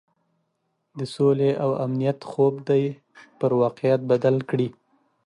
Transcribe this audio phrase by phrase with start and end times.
[0.97, 2.83] د سولې او امنیت خوب دې
[3.39, 4.69] پر واقعیت بدل کړي.